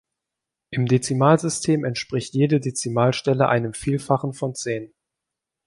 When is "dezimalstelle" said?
2.59-3.47